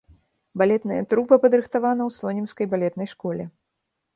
[0.61, 3.43] Балетная трупа падрыхтавана ў слонімскай балетнай школе.